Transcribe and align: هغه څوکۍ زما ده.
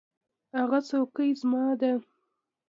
هغه 0.57 0.79
څوکۍ 0.87 1.29
زما 1.39 1.63
ده. 1.79 1.91